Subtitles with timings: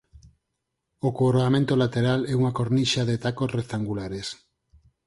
[1.07, 4.27] O coroamento lateral é unha cornixa de tacos rectangulares".